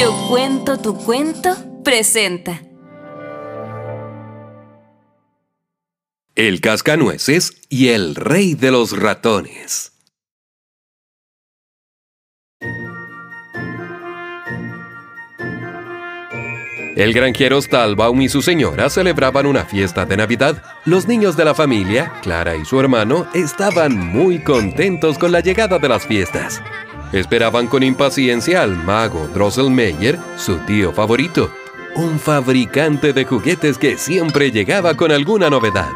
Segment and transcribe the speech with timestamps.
[0.00, 1.54] Yo cuento tu cuento
[1.84, 2.62] presenta.
[6.34, 9.92] El cascanueces y el rey de los ratones.
[16.96, 20.62] El granjero Stalbaum y su señora celebraban una fiesta de Navidad.
[20.86, 25.78] Los niños de la familia, Clara y su hermano, estaban muy contentos con la llegada
[25.78, 26.62] de las fiestas.
[27.12, 31.50] Esperaban con impaciencia al mago Drosselmeyer, su tío favorito,
[31.96, 35.90] un fabricante de juguetes que siempre llegaba con alguna novedad.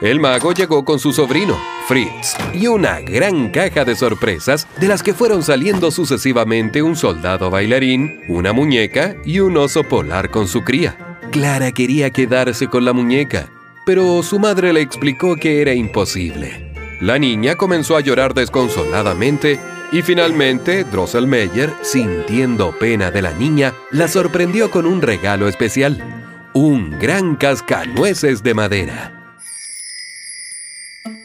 [0.00, 5.02] El mago llegó con su sobrino, Fritz, y una gran caja de sorpresas de las
[5.02, 10.62] que fueron saliendo sucesivamente un soldado bailarín, una muñeca y un oso polar con su
[10.62, 11.18] cría.
[11.30, 13.50] Clara quería quedarse con la muñeca,
[13.84, 16.72] pero su madre le explicó que era imposible.
[17.00, 19.58] La niña comenzó a llorar desconsoladamente
[19.94, 26.98] y finalmente Drosselmeyer, sintiendo pena de la niña, la sorprendió con un regalo especial, un
[26.98, 29.38] gran cascanueces de madera.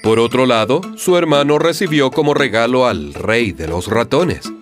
[0.04, 4.54] Por otro lado, su hermano recibió como regalo al rey de los ratones.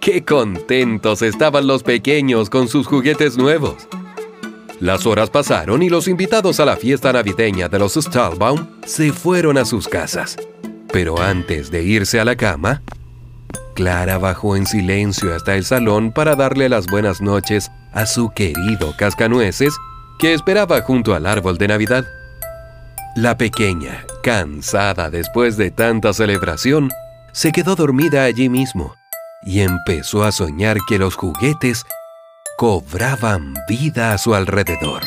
[0.00, 3.88] ¡Qué contentos estaban los pequeños con sus juguetes nuevos!
[4.78, 9.58] Las horas pasaron y los invitados a la fiesta navideña de los Stahlbaum se fueron
[9.58, 10.36] a sus casas.
[10.92, 12.82] Pero antes de irse a la cama,
[13.74, 18.94] Clara bajó en silencio hasta el salón para darle las buenas noches a su querido
[18.96, 19.74] cascanueces
[20.18, 22.04] que esperaba junto al árbol de Navidad.
[23.16, 26.90] La pequeña, cansada después de tanta celebración,
[27.32, 28.94] se quedó dormida allí mismo
[29.42, 31.84] y empezó a soñar que los juguetes
[32.58, 35.02] cobraban vida a su alrededor.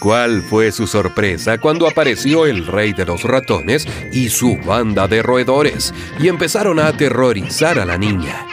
[0.00, 5.22] ¿Cuál fue su sorpresa cuando apareció el rey de los ratones y su banda de
[5.22, 8.46] roedores y empezaron a aterrorizar a la niña?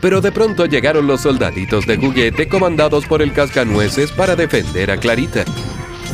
[0.00, 4.96] Pero de pronto llegaron los soldaditos de juguete comandados por el cascanueces para defender a
[4.96, 5.44] Clarita.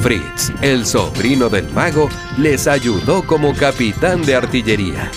[0.00, 2.08] Fritz, el sobrino del mago,
[2.38, 5.10] les ayudó como capitán de artillería.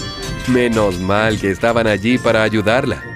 [0.49, 3.12] Menos mal que estaban allí para ayudarla.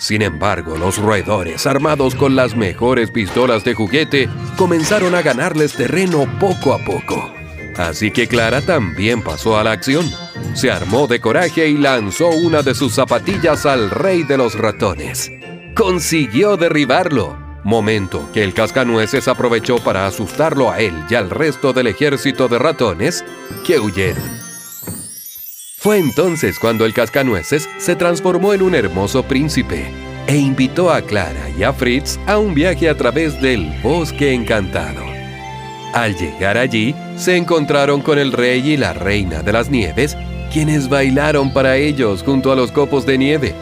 [0.00, 6.26] Sin embargo, los roedores, armados con las mejores pistolas de juguete, comenzaron a ganarles terreno
[6.40, 7.30] poco a poco.
[7.76, 10.10] Así que Clara también pasó a la acción.
[10.54, 15.30] Se armó de coraje y lanzó una de sus zapatillas al rey de los ratones.
[15.74, 21.88] Consiguió derribarlo momento que el cascanueces aprovechó para asustarlo a él y al resto del
[21.88, 23.22] ejército de ratones
[23.66, 24.39] que huyeron.
[25.80, 29.90] Fue entonces cuando el cascanueces se transformó en un hermoso príncipe
[30.26, 35.02] e invitó a Clara y a Fritz a un viaje a través del bosque encantado.
[35.94, 40.18] Al llegar allí, se encontraron con el rey y la reina de las nieves,
[40.52, 43.54] quienes bailaron para ellos junto a los copos de nieve.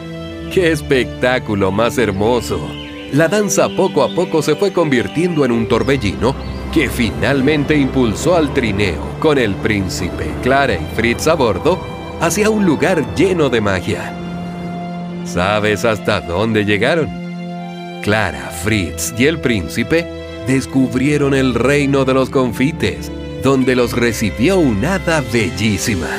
[0.53, 2.59] ¡Qué espectáculo más hermoso!
[3.13, 6.35] la danza poco a poco se fue convirtiendo en un torbellino
[6.71, 12.65] que finalmente impulsó al trineo con el príncipe, Clara y Fritz a bordo hacia un
[12.65, 14.13] lugar lleno de magia.
[15.25, 17.09] ¿Sabes hasta dónde llegaron?
[18.01, 20.05] Clara, Fritz y el príncipe
[20.47, 23.11] descubrieron el reino de los confites,
[23.43, 26.09] donde los recibió una hada bellísima.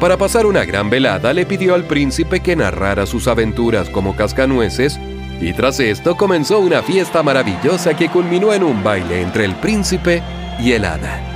[0.00, 4.98] Para pasar una gran velada le pidió al príncipe que narrara sus aventuras como cascanueces
[5.40, 10.22] y tras esto comenzó una fiesta maravillosa que culminó en un baile entre el príncipe
[10.60, 11.33] y el hada.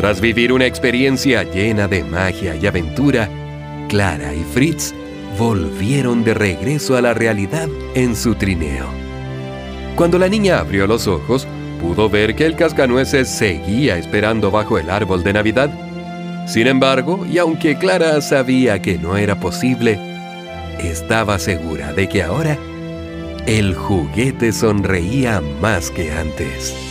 [0.00, 3.28] Tras vivir una experiencia llena de magia y aventura,
[3.90, 4.94] Clara y Fritz
[5.38, 8.86] volvieron de regreso a la realidad en su trineo.
[9.96, 11.46] Cuando la niña abrió los ojos,
[11.82, 15.68] pudo ver que el cascanueces seguía esperando bajo el árbol de Navidad.
[16.48, 19.98] Sin embargo, y aunque Clara sabía que no era posible,
[20.78, 22.56] estaba segura de que ahora
[23.46, 26.89] el juguete sonreía más que antes.